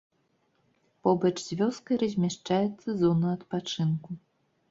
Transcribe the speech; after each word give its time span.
Побач 1.07 1.33
з 1.49 1.57
вёскай 1.59 1.99
размяшчаецца 2.03 2.87
зона 3.01 3.27
адпачынку. 3.37 4.09